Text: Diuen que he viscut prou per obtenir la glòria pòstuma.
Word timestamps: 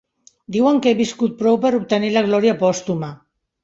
Diuen 0.55 0.79
que 0.85 0.93
he 0.93 0.97
viscut 1.03 1.37
prou 1.43 1.61
per 1.69 1.75
obtenir 1.83 2.13
la 2.19 2.27
glòria 2.31 2.61
pòstuma. 2.67 3.17